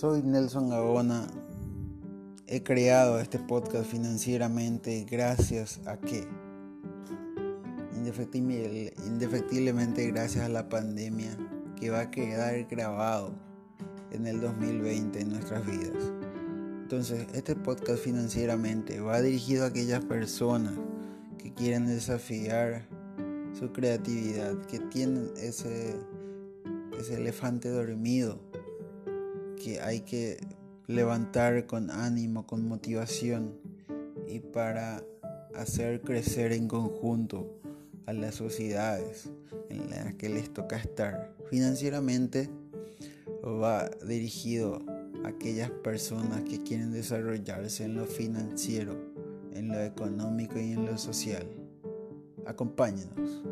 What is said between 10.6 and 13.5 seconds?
pandemia que va a quedar grabado